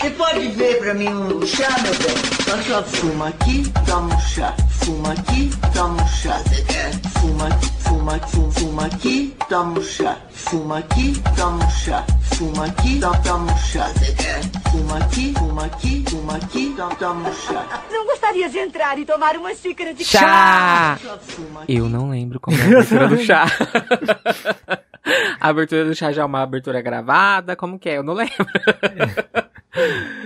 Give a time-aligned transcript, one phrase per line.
[0.00, 2.16] Você pode ver pra mim um chá, meu bem?
[2.44, 4.54] Só só fuma aqui, toma um chá.
[4.70, 6.38] Fuma aqui, toma um chá.
[6.38, 6.92] Você quer?
[7.20, 10.16] Fuma, fuma, fuma, fuma aqui, toma um chá.
[10.30, 12.06] Fuma aqui, toma um chá.
[12.36, 13.88] Fuma aqui, toma, toma um chá.
[13.88, 14.40] Você quer?
[14.70, 17.82] Fuma aqui, fuma aqui, fuma aqui, toma, toma um chá.
[17.90, 20.92] Não gostaria de entrar e tomar uma xícara de Chá!
[20.92, 21.74] Aqui.
[21.74, 23.46] Eu não lembro como é a do chá.
[25.40, 27.56] a abertura do chá já é uma abertura gravada?
[27.56, 27.98] Como que é?
[27.98, 28.46] Eu não lembro.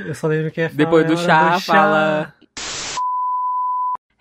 [0.06, 2.34] Eu só lembro que é Depois do chá, fala.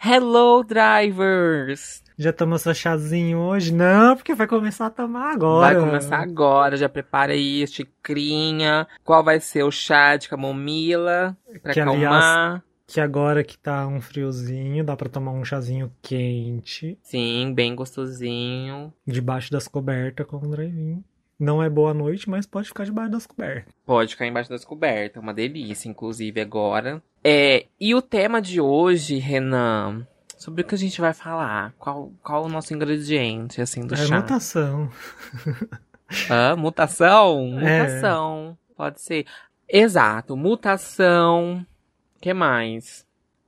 [0.03, 2.01] Hello, drivers!
[2.17, 3.73] Já tomou seu chazinho hoje?
[3.73, 5.73] Não, porque vai começar a tomar agora.
[5.73, 8.87] Vai começar agora, já prepara aí xicrinha.
[9.03, 11.37] Qual vai ser o chá de camomila?
[11.63, 12.63] Pra Que, aliás, acalmar.
[12.91, 18.93] Que agora que tá um friozinho, dá pra tomar um chazinho quente, Sim, bem gostosinho.
[19.07, 21.01] debaixo das cobertas com o drive-in.
[21.39, 23.73] Não é boa noite, mas pode ficar debaixo das cobertas.
[23.85, 27.01] Pode ficar embaixo das cobertas, uma delícia, inclusive, agora.
[27.23, 30.05] É, e o tema de hoje, Renan,
[30.37, 31.73] sobre o que a gente vai falar?
[31.79, 34.17] Qual, qual o nosso ingrediente, assim, do é chá?
[34.17, 34.91] mutação.
[36.29, 36.57] Hã?
[36.57, 37.57] mutação?
[37.61, 37.83] É.
[37.83, 39.25] Mutação, pode ser.
[39.69, 41.65] Exato, mutação.
[42.21, 43.05] Que mais?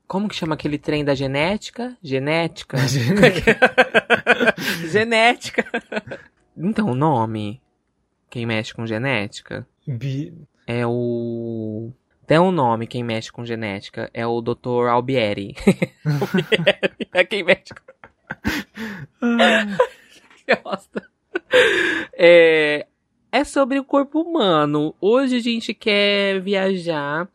[0.07, 1.95] Como que chama aquele trem da genética?
[2.03, 2.77] Genética?
[4.91, 5.65] genética.
[6.57, 7.61] Então, o nome.
[8.29, 9.65] Quem mexe com genética?
[9.87, 10.33] Bi-
[10.67, 11.91] É o.
[12.25, 14.09] Tem um nome quem mexe com genética.
[14.13, 14.87] É o Dr.
[14.89, 15.55] Albieri.
[16.05, 17.93] Albieri é quem mexe com.
[20.45, 21.03] Que bosta.
[22.13, 22.87] É,
[23.31, 24.95] é sobre o corpo humano.
[24.99, 27.27] Hoje a gente quer viajar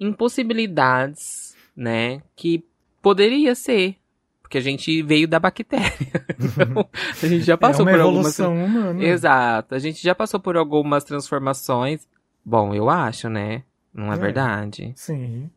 [0.00, 2.22] em possibilidades, né?
[2.36, 2.64] Que
[3.02, 3.96] poderia ser.
[4.42, 5.92] Porque a gente veio da bactéria.
[6.40, 6.88] Então,
[7.22, 8.38] a gente já é passou uma por algumas.
[8.38, 9.04] humana.
[9.04, 9.74] Exato.
[9.74, 12.06] A gente já passou por algumas transformações.
[12.44, 13.64] Bom, eu acho, né?
[13.92, 14.18] Não é, É.
[14.18, 14.92] verdade?
[14.96, 15.50] Sim.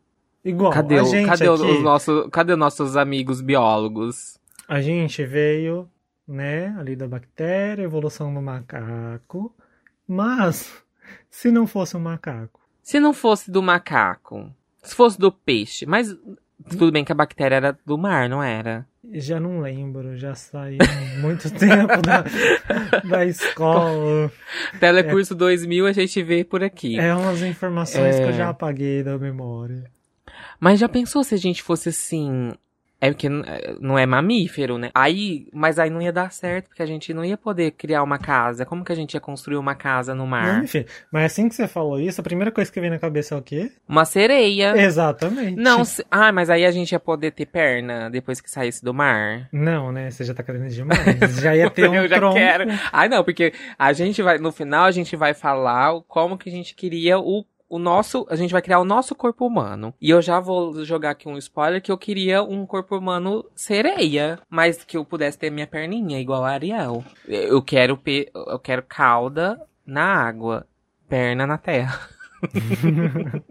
[0.43, 4.39] Igual, Cadê, a o- gente cadê aqui, os nossos, cadê os nossos amigos biólogos?
[4.67, 5.87] a gente veio,
[6.27, 9.53] né, ali da bactéria, evolução do macaco,
[10.07, 10.71] mas
[11.29, 14.51] se não fosse um macaco, Se não fosse do macaco,
[14.83, 16.15] se fosse do peixe, mas
[16.69, 18.85] tudo bem que a bactéria era do mar, não era?
[19.13, 20.77] já não lembro, já saí
[21.19, 22.23] muito tempo da,
[23.03, 24.31] da escola.
[24.79, 26.97] Telecurso 2000 a gente vê por aqui.
[26.99, 28.33] É umas informações que eu É.
[28.33, 29.83] já apaguei da memória.
[30.59, 32.51] Mas já pensou se a gente fosse assim?
[33.01, 34.91] É porque é, não é mamífero, né?
[34.93, 38.19] Aí, mas aí não ia dar certo, porque a gente não ia poder criar uma
[38.19, 38.63] casa.
[38.63, 40.63] Como que a gente ia construir uma casa no Não, mar?
[40.63, 43.37] enfim, mas assim que você falou isso, a primeira coisa que vem na cabeça é
[43.39, 43.71] o quê?
[43.89, 44.77] Uma sereia.
[44.77, 45.59] Exatamente.
[45.59, 48.93] Não, se- ah, mas aí a gente ia poder ter perna depois que saísse do
[48.93, 49.49] mar.
[49.51, 50.11] Não, né?
[50.11, 51.37] Você já tá querendo demais.
[51.41, 52.35] Já ia ter um Eu já tronco.
[52.35, 52.65] quero.
[52.93, 56.51] Ai, não, porque a gente vai, no final, a gente vai falar como que a
[56.51, 58.27] gente queria o, o nosso.
[58.29, 59.93] A gente vai criar o nosso corpo humano.
[59.99, 64.37] E eu já vou jogar aqui um spoiler que eu queria um corpo humano sereia.
[64.49, 67.03] Mas que eu pudesse ter minha perninha, igual a Ariel.
[67.25, 70.67] Eu quero, pe, eu quero cauda na água,
[71.07, 72.09] perna na terra.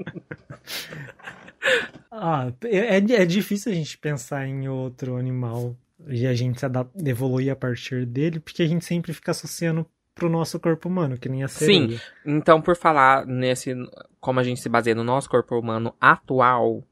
[2.11, 5.77] Ah, é, é difícil a gente pensar em outro animal
[6.09, 6.61] e a gente
[7.05, 9.87] evoluir a partir dele, porque a gente sempre fica associando
[10.21, 11.99] pro nosso corpo humano, que nem a sereia.
[12.25, 13.75] Então, por falar nesse.
[14.21, 16.85] Como a gente se baseia no nosso corpo humano atual,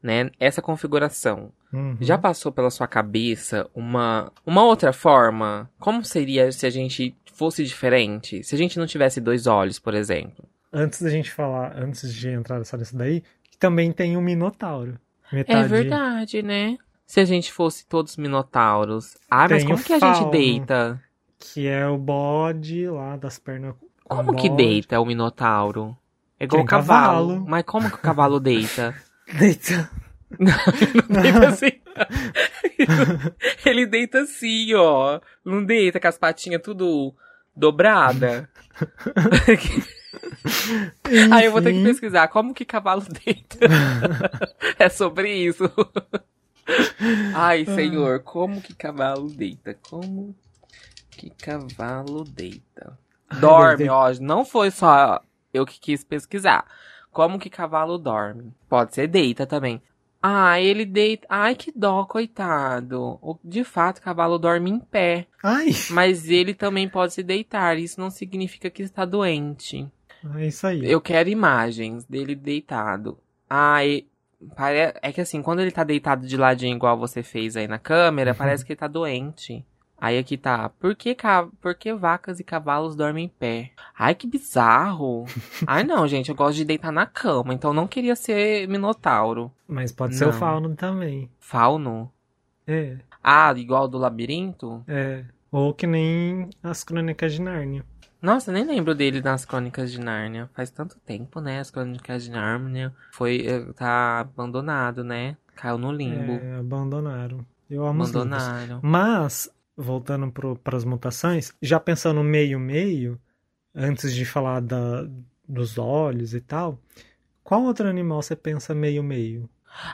[0.00, 0.30] né?
[0.38, 1.50] Essa configuração.
[1.72, 1.96] Uhum.
[2.00, 5.68] Já passou pela sua cabeça uma, uma outra forma?
[5.80, 8.44] Como seria se a gente fosse diferente?
[8.44, 10.48] Se a gente não tivesse dois olhos, por exemplo?
[10.72, 14.96] Antes da gente falar, antes de entrar só nisso daí, que também tem um minotauro.
[15.32, 15.64] Metade...
[15.64, 16.78] É verdade, né?
[17.04, 19.16] Se a gente fosse todos minotauros.
[19.28, 21.02] Ah, mas Tem como que a gente deita?
[21.38, 23.74] Que é o bode lá das pernas.
[24.04, 24.62] com Como que bode.
[24.64, 25.96] deita o minotauro?
[26.38, 27.28] É igual nem o cavalo.
[27.28, 27.46] cavalo.
[27.48, 28.94] Mas como que o cavalo deita?
[29.38, 29.90] Deita.
[30.38, 31.72] Não deita assim.
[33.64, 35.20] Ele deita assim, ó.
[35.44, 37.14] Não deita com as patinhas tudo
[37.54, 38.48] dobrada.
[41.32, 43.58] Aí eu vou ter que pesquisar como que cavalo deita.
[44.78, 45.64] é sobre isso.
[47.34, 49.74] Ai, senhor, como que cavalo deita?
[49.88, 50.34] Como
[51.16, 52.98] que cavalo deita?
[53.40, 54.12] Dorme, ó.
[54.20, 55.20] Não foi só
[55.52, 56.64] eu que quis pesquisar.
[57.10, 58.52] Como que cavalo dorme?
[58.68, 59.80] Pode ser deita também.
[60.22, 61.26] Ah, ele deita.
[61.30, 63.18] Ai, que dó, coitado.
[63.44, 65.26] De fato, o cavalo dorme em pé.
[65.42, 67.78] Ai, Mas ele também pode se deitar.
[67.78, 69.86] Isso não significa que está doente.
[70.36, 70.90] é isso aí.
[70.90, 73.18] Eu quero imagens dele deitado.
[73.48, 74.04] Ai,
[74.56, 74.94] pare...
[75.00, 78.32] é que assim, quando ele tá deitado de ladinho igual você fez aí na câmera,
[78.32, 78.36] Uhum.
[78.36, 79.64] parece que ele tá doente.
[79.98, 81.16] Aí aqui tá, por que,
[81.60, 83.70] por que vacas e cavalos dormem em pé?
[83.98, 85.24] Ai, que bizarro.
[85.66, 89.50] Ai, não, gente, eu gosto de deitar na cama, então não queria ser minotauro.
[89.66, 90.38] Mas pode ser o Não.
[90.38, 91.30] fauno também.
[91.40, 92.12] Fauno?
[92.66, 94.84] É, Ah, igual do labirinto?
[94.86, 95.24] é.
[95.50, 97.84] Ou que nem as crônicas de Nárnia.
[98.20, 100.50] Nossa, nem lembro dele nas Crônicas de Nárnia.
[100.54, 101.60] Faz tanto tempo, né?
[101.60, 105.36] As Crônicas de Nárnia foi eh, tá abandonado, né?
[105.54, 106.32] Caiu no limbo.
[106.32, 107.46] É, abandonaram.
[107.70, 108.02] Eu amo.
[108.02, 108.80] Abandonaram.
[108.82, 110.32] Mas, voltando
[110.62, 113.20] para as mutações, já pensando meio-meio,
[113.74, 115.06] antes de falar da,
[115.46, 116.80] dos olhos e tal,
[117.44, 119.48] qual outro animal você pensa meio-meio?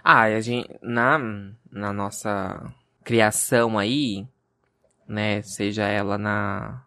[0.05, 1.19] Ah, a gente, na,
[1.71, 4.27] na nossa criação aí,
[5.09, 6.85] né, seja ela na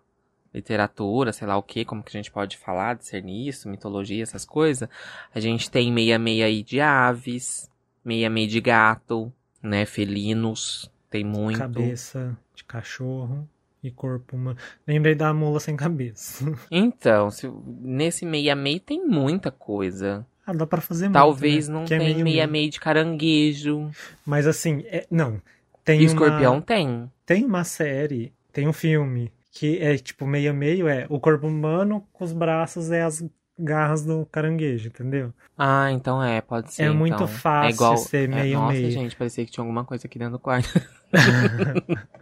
[0.53, 4.45] literatura, sei lá o que, como que a gente pode falar, discernir isso, mitologia, essas
[4.45, 4.87] coisas,
[5.33, 7.69] a gente tem meia-meia aí de aves,
[8.05, 11.59] meia-meia de gato, né, felinos, tem muito.
[11.59, 13.47] Cabeça de cachorro
[13.83, 14.57] e corpo humano.
[14.87, 16.43] Lembrei da mula sem cabeça.
[16.71, 17.47] Então, se,
[17.81, 20.25] nesse meia-meia tem muita coisa.
[20.45, 21.73] ah, dá pra fazer muito, Talvez né?
[21.75, 22.23] não é tem meio-meio.
[22.23, 23.91] meia-meia de caranguejo.
[24.25, 25.41] Mas assim, é- não.
[25.83, 27.11] Tem E uma, escorpião tem.
[27.25, 32.23] Tem uma série, tem um filme, que é tipo meio-meio, é o corpo humano com
[32.23, 33.23] os braços é as
[33.57, 35.33] garras do caranguejo, entendeu?
[35.57, 36.83] Ah, então é, pode ser.
[36.83, 37.27] É muito então.
[37.27, 37.97] fácil é igual...
[37.97, 38.83] ser é, meio-meio.
[38.83, 40.69] Nossa, gente, parecia que tinha alguma coisa aqui dentro do quarto.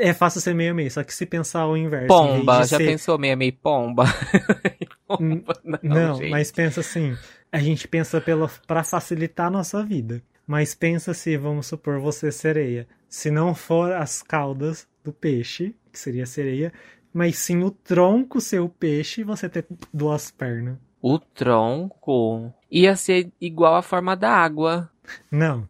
[0.00, 2.06] É fácil ser meio-meio, só que se pensar o inverso.
[2.06, 4.04] Pomba, já ser- pensou meio-meio pomba?
[5.18, 7.16] N- Pomba, não, Não, mas pensa assim,
[7.50, 10.22] a gente pensa pela para facilitar a nossa vida.
[10.46, 12.88] Mas pensa se, vamos supor, você é sereia.
[13.08, 16.72] Se não for as caudas do peixe, que seria sereia,
[17.12, 20.76] mas sim o tronco ser o peixe e você ter duas pernas.
[21.02, 24.90] O tronco ia ser igual a forma da água.
[25.30, 25.68] Não.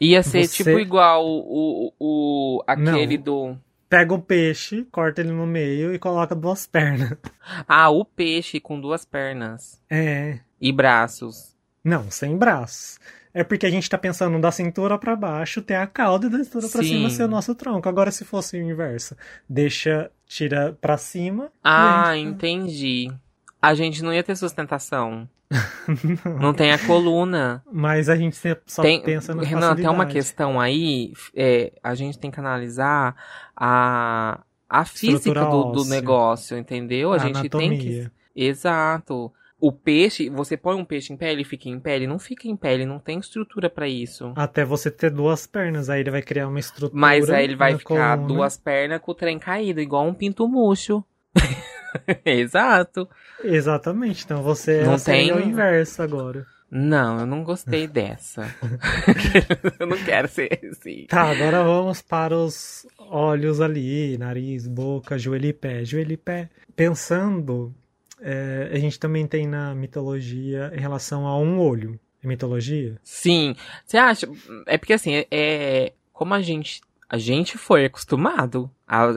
[0.00, 3.56] Ia ser Você- tipo igual o, o, o- aquele do...
[3.88, 7.12] Pega o peixe, corta ele no meio e coloca duas pernas.
[7.68, 10.40] Ah, o peixe com duas pernas É.
[10.60, 11.54] e braços.
[11.84, 12.98] Não, sem braços.
[13.34, 16.44] É porque a gente tá pensando da cintura pra baixo ter a cauda e da
[16.44, 16.82] cintura Sim.
[16.82, 17.88] cima ser o nosso tronco.
[17.88, 19.16] Agora, se fosse o inverso,
[19.48, 21.50] deixa, tira pra cima.
[21.64, 23.12] Ah, a gente- entendi.
[23.60, 25.28] A gente não ia ter sustentação.
[26.40, 27.62] Não tem a coluna.
[27.70, 30.12] Mas a gente só tem, pensa na Renan, tem uma facilidade.
[30.14, 33.14] questão aí, é, a gente tem que analisar
[33.54, 37.12] a, a física do, do negócio, entendeu?
[37.12, 37.86] A, A gente tem que.
[37.88, 38.12] anatomia.
[38.34, 39.30] Exato.
[39.64, 42.48] O peixe, você põe um peixe em pé, ele fica em pé, ele não fica
[42.48, 44.32] em pé, ele não tem estrutura pra isso.
[44.34, 47.00] Até você ter duas pernas, aí ele vai criar uma estrutura.
[47.00, 48.26] Mas aí ele vai ficar coluna.
[48.34, 51.04] duas pernas com o trem caído, igual um pinto murcho.
[52.24, 53.08] Exato.
[53.44, 56.44] Exatamente, então você Não é tem- o inverso agora.
[56.68, 58.52] Não, eu não gostei dessa.
[59.78, 61.06] eu não quero ser assim.
[61.06, 65.84] Tá, agora vamos para os olhos ali, nariz, boca, joelho e pé.
[65.84, 66.48] Joelho e pé.
[66.74, 67.74] Pensando,
[68.22, 71.98] é, a gente também tem na mitologia em relação a um olho.
[72.22, 72.98] É mitologia?
[73.02, 73.56] Sim.
[73.84, 74.28] Você acha?
[74.66, 79.14] É porque assim, é, é- como a gente a gente foi acostumado a, a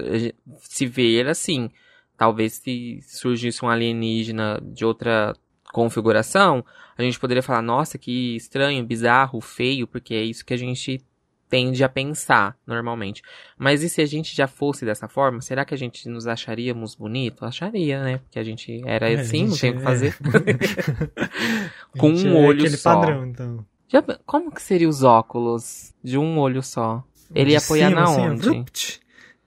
[0.60, 1.70] se ver assim.
[2.18, 5.34] Talvez se surgisse um alienígena de outra
[5.72, 6.66] configuração,
[6.98, 11.02] a gente poderia falar, nossa, que estranho, bizarro, feio, porque é isso que a gente
[11.50, 13.22] tende a pensar normalmente.
[13.58, 16.96] Mas e se a gente já fosse dessa forma, será que a gente nos acharíamos
[16.96, 17.46] bonito?
[17.46, 18.18] Acharia, né?
[18.20, 20.18] Porque a gente era É, assim, a não gente tem o que fazer.
[21.98, 22.94] Com gente um é olho aquele só.
[22.96, 23.66] padrão, então.
[23.88, 27.04] Já, como que seria os óculos de um olho só?
[27.34, 29.00] Ele ia De apoiar cima, na assim, onde?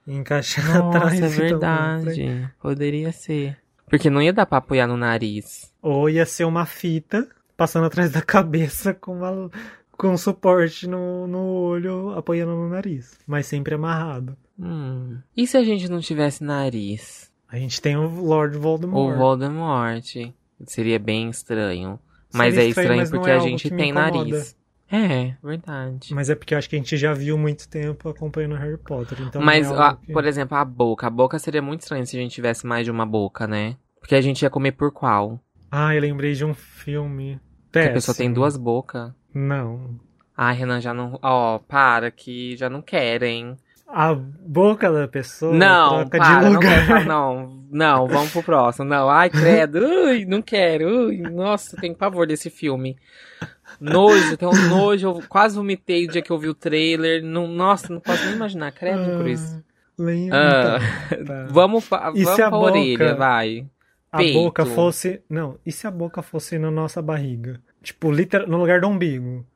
[0.07, 1.23] encaixar Nossa, atrás.
[1.23, 2.49] é verdade.
[2.61, 3.59] Poderia ser.
[3.91, 5.73] Porque não ia dar pra apoiar no nariz.
[5.83, 9.51] Ou ia ser uma fita passando atrás da cabeça com uma
[9.99, 14.37] com suporte no, no olho apoiando no nariz, mas sempre amarrado.
[14.59, 15.19] Hum.
[15.37, 17.31] E se a gente não tivesse nariz?
[17.49, 19.17] A gente tem o Lord Voldemort.
[19.19, 20.05] Voldemort?
[20.67, 21.99] Seria bem estranho.
[22.33, 24.57] Mas Seria é estranho mas não porque é a gente que tem nariz.
[24.91, 26.15] É, verdade.
[26.15, 29.19] Mas é porque eu acho que a gente já viu muito tempo acompanhando Harry Potter.
[29.21, 31.07] Então Mas, não é algo que- por exemplo, a boca.
[31.07, 33.77] A boca seria muito estranho se a gente tivesse mais de uma boca, né?
[34.01, 35.41] Porque a gente ia comer por qual?
[35.71, 37.39] Ah, eu lembrei de um filme.
[37.71, 39.13] Porque a pessoa tem duas bocas.
[39.39, 39.99] Não.
[40.37, 41.19] Ai, Renan, já não.
[41.23, 43.57] Ó, para que já não querem.
[43.91, 46.87] A boca da pessoa Não, troca para, de não, lugar.
[46.87, 48.85] falar, não, não, vamos pro próximo.
[48.87, 52.99] Não, ai, credo, ui, não quero, ui, nossa, tenho pavor desse filme.
[53.81, 57.23] Nojo, tenho um nojo, eu quase vomitei o dia que eu vi o trailer.
[57.25, 59.55] Não, nossa, não posso nem imaginar, credo, Cruz.
[59.55, 59.63] Ah,
[59.99, 60.79] lembra, Ah,
[61.27, 61.47] tá.
[61.51, 63.67] Vamos, pra, vamos pra boca- orelha, vai.
[64.13, 64.35] a peito.
[64.39, 65.23] boca fosse.
[65.31, 67.59] Não, e se a boca fosse na nossa barriga?
[67.83, 69.47] Tipo, literal, no lugar do umbigo.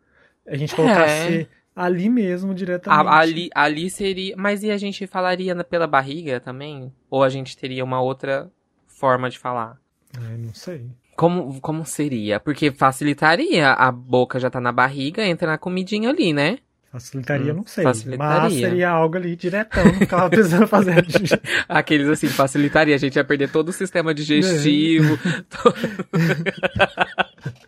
[0.46, 3.08] A gente colocasse ali mesmo, diretamente.
[3.08, 4.34] A- ali, ali seria.
[4.36, 6.92] Mas e a gente falaria pela barriga também?
[7.10, 8.50] Ou a gente teria uma outra
[8.86, 9.76] forma de falar?
[10.20, 10.86] Ai, não sei.
[11.16, 12.40] Como, como seria?
[12.40, 13.70] Porque facilitaria.
[13.72, 16.58] A boca já tá na barriga, entra na comidinha ali, né?
[16.90, 17.84] Facilitaria, Hum, não sei.
[17.84, 18.50] Mas facilitaria.
[18.68, 21.02] seria algo ali diretão, não ficava precisando fazer.
[21.66, 22.94] Aqueles assim, facilitaria.
[22.94, 25.16] A gente ia perder todo o sistema digestivo.
[25.48, 25.74] to-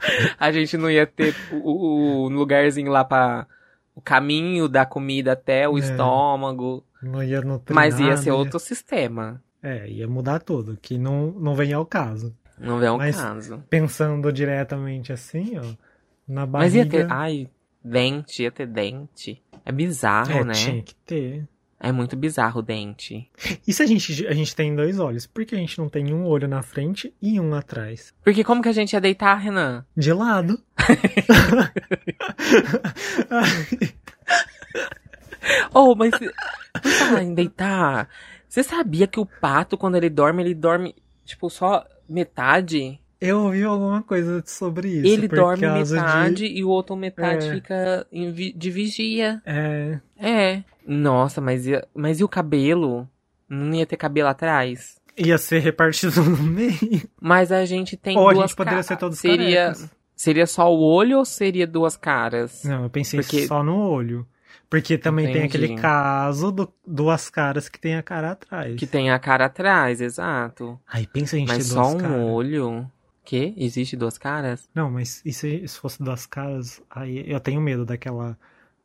[0.38, 3.46] a gente não ia ter o, o lugarzinho lá pra.
[3.96, 5.80] O caminho da comida até o É.
[5.80, 6.84] estômago.
[7.00, 9.40] não ia nutrir Mas ia ser outro sistema.
[9.62, 12.34] É, ia mudar tudo, que não, não vem ao caso.
[12.58, 13.62] Não é um Mas- caso.
[13.70, 15.62] Pensando diretamente assim, ó,
[16.26, 16.96] na Mas barriga...
[16.98, 17.12] ia ter.
[17.12, 17.48] Ai,
[17.84, 19.40] dente, ia ter dente.
[19.64, 20.52] É bizarro, é, né?
[20.54, 21.48] tinha que ter.
[21.84, 23.30] É muito bizarro o dente.
[23.68, 25.26] E se a gente, a gente tem dois olhos?
[25.26, 28.14] Por que a gente não tem um olho na frente e um atrás?
[28.24, 29.84] Porque como que a gente ia deitar, Renan?
[29.94, 30.58] De lado.
[35.74, 36.10] Oh, mas.
[36.18, 38.08] Por falar em deitar.
[38.48, 42.98] Você sabia que o pato, quando ele dorme, ele dorme, tipo, só metade?
[43.20, 45.06] Eu ouvi alguma coisa sobre isso.
[45.06, 47.54] ele dorme metade e o outro metade É.
[47.54, 49.42] fica em vi- de vigia.
[49.44, 49.50] De...
[49.50, 50.64] É, É.
[50.86, 51.86] Nossa, mas, ia...
[51.94, 53.08] mas e o cabelo?
[53.48, 54.96] Não ia ter cabelo atrás?
[55.16, 57.08] ia ser repartido no meio.
[57.20, 59.90] Mas a gente tem Ou a duas gente poderia ca- ser todos seria carecas.
[60.16, 62.62] Seria só o olho ou seria duas caras?
[62.64, 64.26] Não, eu pensei Porque- só no olho.
[64.68, 65.56] Porque também tem Entendi.
[65.66, 68.74] aquele caso do duas caras que tem a cara atrás.
[68.76, 70.80] Que tem a cara atrás, exato.
[70.86, 72.16] Aí pensa a gente Mas só um caras.
[72.20, 72.90] olho.
[73.24, 73.54] Que?
[73.56, 74.68] Existe duas caras?
[74.74, 78.38] Não, mas e se, se fosse duas caras, aí eu tenho medo daquela.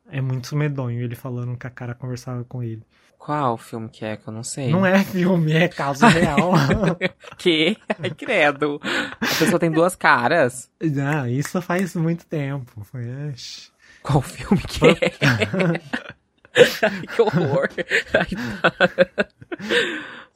[0.09, 2.81] É muito medonho ele falando que a cara conversava com ele.
[3.17, 4.71] Qual filme que é que eu não sei?
[4.71, 6.53] Não é filme, é caso real.
[7.37, 7.77] Que?
[8.01, 8.81] Ai, credo.
[8.83, 10.69] A pessoa tem duas caras.
[11.05, 12.83] ah, isso faz muito tempo.
[12.85, 13.03] Foi.
[14.01, 15.13] Qual filme que é?
[15.21, 17.69] Ai, que horror.
[18.13, 18.27] Ai,
[18.61, 19.29] tá.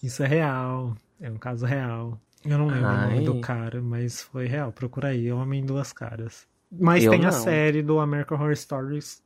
[0.01, 0.95] Isso é real.
[1.19, 2.19] É um caso real.
[2.45, 3.23] Eu não lembro o nome Ai.
[3.23, 4.71] do cara, mas foi real.
[4.71, 6.45] Procura aí, Homem Duas Caras.
[6.71, 7.31] Mas Eu tem a não.
[7.31, 9.21] série do American Horror Stories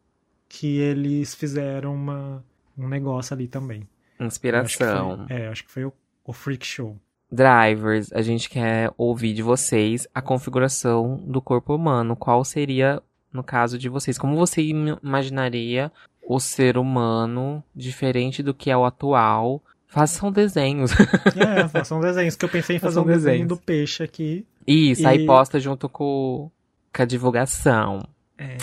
[0.49, 2.43] que eles fizeram uma,
[2.77, 3.87] um negócio ali também.
[4.19, 5.25] Eu acho Inspiração.
[5.27, 5.93] foi- é, acho que foi o,
[6.25, 6.97] o Freak Show.
[7.31, 12.15] Drivers, a gente quer ouvir de vocês a configuração do corpo humano.
[12.15, 13.01] Qual seria,
[13.33, 14.17] no caso de vocês?
[14.17, 15.91] Como você im- imaginaria
[16.25, 19.61] o ser humano diferente do que é o atual?
[19.87, 20.91] Façam desenhos.
[21.35, 22.35] É, façam desenhos.
[22.35, 23.47] Que eu pensei em fazer Façam um desenho desenhos.
[23.49, 24.45] do peixe aqui.
[24.65, 26.51] Isso, aí E- posta junto com,
[26.95, 28.03] com a divulgação.
[28.37, 28.57] É,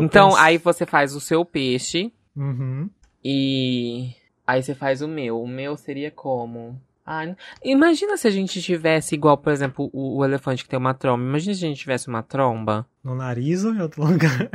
[0.00, 2.88] Então, aí você faz o seu peixe Uhum.
[3.24, 4.10] e
[4.46, 5.42] aí você faz o meu.
[5.42, 6.80] O meu seria como?
[7.04, 10.94] Ah, imagina se a gente tivesse igual, por exemplo, o, o elefante que tem uma
[10.94, 11.22] tromba.
[11.24, 12.86] Imagina se a gente tivesse uma tromba.
[13.02, 14.48] No nariz ou em outro lugar?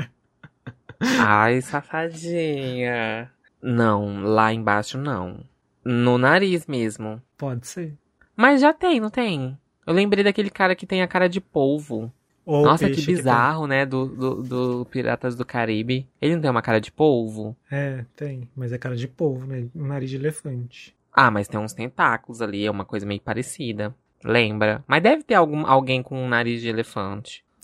[1.20, 3.30] Ai, safadinha.
[3.62, 5.40] Não, lá embaixo não.
[5.84, 7.22] No nariz mesmo.
[7.38, 7.94] Pode ser.
[8.36, 9.58] Mas já tem, não tem?
[9.86, 12.12] Eu lembrei daquele cara que tem a cara de polvo.
[12.46, 13.86] Ou Nossa, que tem- bizarro, né?
[13.86, 16.08] Do, do, do Piratas do Caribe.
[16.22, 17.56] Ele não tem uma cara de polvo?
[17.72, 18.50] É, tem.
[18.56, 19.66] Mas é cara de polvo, né?
[19.76, 20.96] Um nariz de elefante.
[21.12, 23.94] Ah, mas tem uns tentáculos ali, é uma coisa meio parecida.
[24.24, 24.84] Lembra?
[24.88, 27.44] Mas deve ter algum, alguém com um nariz de elefante.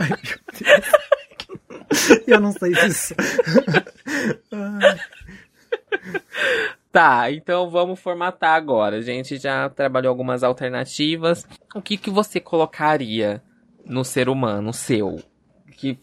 [0.00, 0.93] Ai, meu Deus.
[2.26, 3.14] Eu não sei se isso.
[4.52, 4.98] Ai,
[6.92, 8.98] Tá, então vamos formatar agora.
[8.98, 11.44] A gente já trabalhou algumas alternativas.
[11.74, 13.42] O que, que você colocaria
[13.84, 15.20] no ser humano seu?
[15.76, 15.98] Que,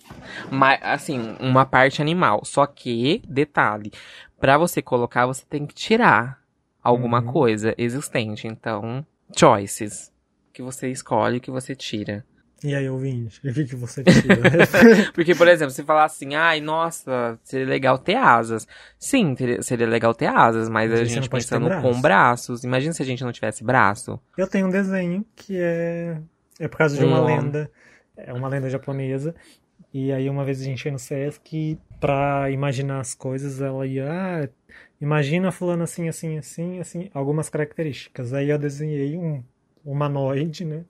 [0.82, 2.42] assim, uma parte animal.
[2.44, 3.90] Só que, detalhe,
[4.38, 6.42] pra você colocar, você tem que tirar
[6.84, 7.32] alguma Uhum.
[7.32, 8.46] coisa existente.
[8.48, 10.12] Então, choices.
[10.52, 12.26] Que você escolhe, que você tira.
[12.64, 14.38] E aí, ouvinte, o que, que você tira?
[15.16, 18.68] Porque, por exemplo, se falar assim, ai, nossa, seria legal ter asas.
[19.00, 21.82] Sim, teria- seria legal ter asas, mas Mas a gente pensando braço.
[21.82, 22.64] com braços.
[22.64, 24.20] Imagina se a gente não tivesse braço.
[24.38, 26.18] Eu tenho um desenho que é.
[26.60, 27.72] É por causa de uma Um- lenda.
[28.16, 29.34] É uma lenda japonesa.
[29.92, 34.06] E aí, uma vez a gente ia no Sesc, pra imaginar as coisas, ela ia.
[34.08, 34.48] Ah,
[35.02, 38.34] imagina fulano assim, assim, assim, assim, algumas características.
[38.34, 39.44] Aí eu desenhei um
[39.84, 40.84] humanoide, né?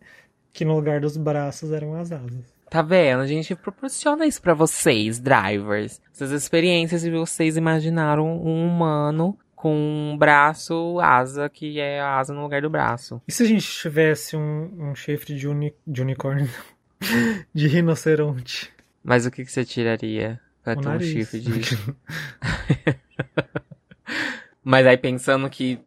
[0.54, 2.54] Que no lugar dos braços eram as asas.
[2.70, 3.22] Tá vendo?
[3.22, 6.02] A gente proporciona isso pra vocês, drivers.
[6.14, 9.76] Essas experiências e vocês imaginaram um humano com
[10.14, 13.22] um braço, asa, que é a asa no lugar do braço.
[13.28, 16.50] E se a gente tivesse um, um chifre de, uni, de unicórnio?
[17.54, 18.72] de rinoceronte?
[19.04, 21.08] Mas o que, que você tiraria pra O ter um nariz.
[21.10, 21.52] chifre de.
[24.64, 25.80] Mas aí pensando que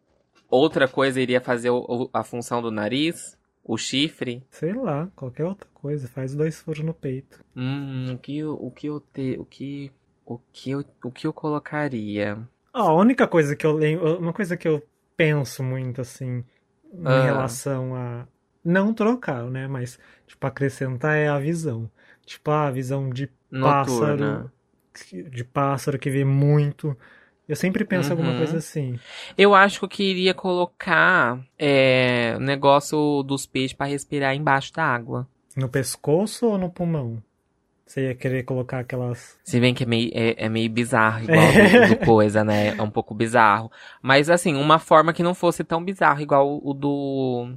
[0.49, 4.41] outra coisa iria fazer o- a função do nariz, O chifre?
[4.49, 6.07] Sei lá, qualquer outra coisa.
[6.07, 7.43] Faz dois furos no peito.
[7.55, 9.91] Hum, o que eu, o que eu te, o que
[10.25, 12.47] o que eu, o que eu colocaria?
[12.73, 16.43] a única coisa que eu lembro, uma coisa que eu penso muito assim
[16.93, 17.21] em Ah.
[17.21, 18.27] relação a
[18.63, 21.89] não trocar, né, mas tipo acrescentar é a visão.
[22.25, 23.27] Tipo, a visão de
[23.59, 24.51] pássaro, Noturna.
[25.31, 26.97] de pássaro que vê muito.
[27.47, 28.37] Eu sempre penso alguma Uhum.
[28.37, 28.99] coisa assim.
[29.37, 34.83] Eu acho que eu queria colocar é, o negócio dos peixes pra respirar embaixo da
[34.83, 35.27] água.
[35.55, 37.21] No pescoço ou no pulmão?
[37.85, 39.37] Você ia querer colocar aquelas.
[39.43, 41.37] Se bem que é meio, é, é meio bizarro, igual
[41.87, 42.75] do, do coisa, né?
[42.75, 43.71] É um pouco bizarro.
[44.01, 47.53] Mas assim, uma forma que não fosse tão bizarro, igual o do.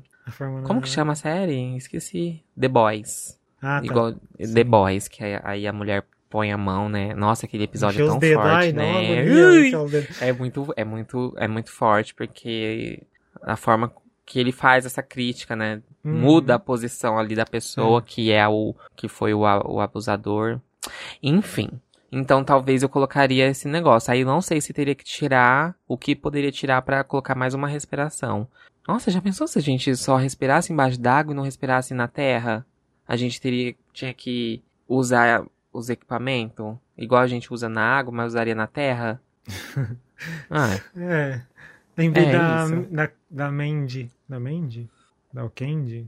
[0.66, 1.74] Como que chama a série?
[1.78, 2.42] Esqueci.
[2.60, 3.38] The Boys.
[3.62, 3.86] Ah, tá.
[3.86, 4.52] Igual Sim.
[4.54, 7.14] The Boys, que aí a mulher põe a mão, né?
[7.14, 8.90] Nossa, aquele episódio é tão dedos, forte, ai, né?
[8.90, 9.22] agonia
[9.88, 10.22] dedos.
[10.22, 13.02] É muito, é muito, é muito forte, porque
[13.42, 13.92] a forma
[14.24, 15.82] que ele faz essa crítica, né?
[16.04, 16.20] Hum.
[16.20, 20.60] Muda a posição ali da pessoa, que é o que foi o, o abusador.
[21.22, 21.70] Enfim.
[22.10, 24.12] Então talvez eu colocaria esse negócio.
[24.12, 27.54] Aí eu não sei se teria que tirar o que poderia tirar pra colocar mais
[27.54, 28.46] uma respiração.
[28.86, 32.66] Nossa, já pensou se a gente só respirasse embaixo d'água e não respirasse na terra?
[33.06, 38.28] A gente teria tinha que usar os equipamentos igual a gente usa na água, mas
[38.28, 39.20] usaria na terra?
[40.50, 41.40] ah, É.
[41.96, 42.82] Lembrei É da, isso.
[42.92, 44.10] da, da Mandy.
[44.28, 44.88] Da Mandy?
[45.32, 46.06] Da Candy?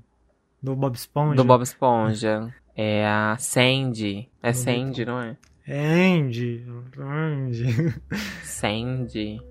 [0.62, 1.35] Do Bob Esponja.
[1.37, 2.55] do Bob Esponja.
[2.76, 4.31] É a Sandy.
[4.43, 5.37] É vi Sandy, não é?
[5.67, 6.64] É Andy.
[6.99, 7.95] Andy.
[8.45, 9.43] Sandy.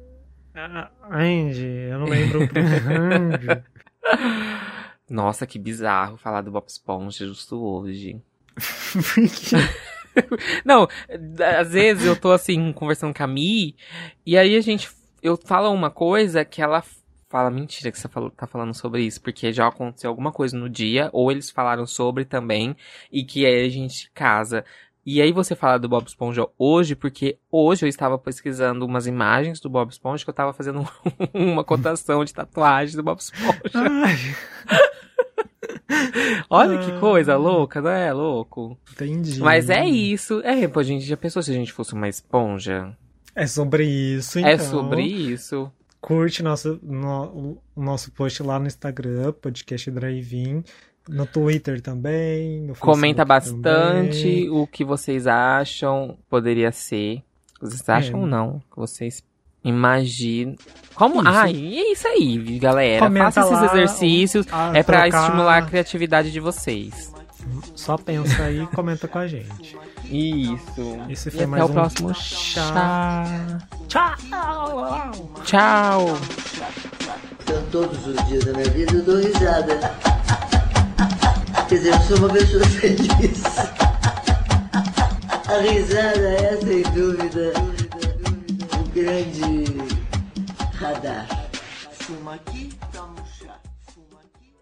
[0.56, 1.66] Ah, Andy.
[1.66, 2.42] Eu não lembro.
[2.44, 3.64] Andy.
[5.10, 8.22] Nossa, que bizarro falar do Bob Esponja justo hoje.
[10.66, 10.88] Não,
[11.60, 13.76] às vezes eu tô assim, conversando com a Mi,
[14.26, 14.90] e aí a gente.
[15.22, 16.84] Eu falo uma coisa que ela
[17.30, 20.70] fala, mentira que você falou- tá falando sobre isso, porque já aconteceu alguma coisa no
[20.70, 22.76] dia, ou eles falaram sobre também,
[23.12, 24.64] e que aí a gente casa.
[25.06, 29.60] E aí você fala do Bob Esponja hoje, porque hoje eu estava pesquisando umas imagens
[29.60, 30.88] do Bob Esponja que eu tava fazendo
[31.34, 33.62] uma cotação de tatuagem do Bob Esponja.
[33.74, 34.16] Ai,
[36.50, 37.00] Olha que Ah.
[37.00, 38.78] coisa louca, não é louco?
[38.92, 39.40] entendi.
[39.40, 40.42] Mas é isso.
[40.44, 42.96] É, pô, a gente já pensou se a gente fosse uma esponja?
[43.36, 44.52] É sobre isso, então.
[44.52, 45.72] É sobre isso.
[46.02, 50.64] Curte nosso, no- o nosso post lá no Instagram, podcast Drive-In.
[51.08, 52.62] No Twitter também.
[52.62, 53.62] No Comenta bastante
[54.24, 54.50] também.
[54.50, 57.24] o que vocês acham poderia ser.
[57.60, 58.22] Vocês acham É.
[58.22, 58.60] ou não?
[58.72, 59.24] Que vocês
[59.64, 60.56] imaginam.
[60.96, 61.22] Como?
[61.22, 61.30] Isso.
[61.30, 63.06] Ai, é isso aí, galera.
[63.06, 64.46] Comenta Faça esses exercícios.
[64.52, 67.14] ah, é pra trocar- estimular a criatividade de vocês.
[67.74, 69.78] Só pensa aí e comenta com a gente.
[70.06, 70.98] Isso.
[71.10, 73.24] Esse E foi até mais o um próximo chá.
[73.88, 74.18] chá.
[75.46, 76.18] Tchau.
[77.42, 79.80] Então todos os dias da minha vida eu dou risada.
[81.68, 83.44] Quer dizer, eu sou uma pessoa feliz.
[85.48, 87.54] A risada é, sem dúvida,
[89.00, 89.64] grande
[90.74, 91.28] radar.
[91.92, 93.58] Fuma aqui, toma um chá.
[93.94, 94.54] Fuma aqui.